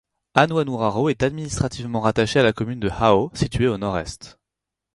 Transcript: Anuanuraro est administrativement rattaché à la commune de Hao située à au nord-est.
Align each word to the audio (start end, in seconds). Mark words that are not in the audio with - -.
Anuanuraro 0.33 1.09
est 1.09 1.21
administrativement 1.21 1.99
rattaché 2.01 2.39
à 2.39 2.43
la 2.43 2.53
commune 2.53 2.79
de 2.79 2.89
Hao 2.89 3.29
située 3.35 3.67
à 3.67 3.73
au 3.73 3.77
nord-est. 3.77 4.39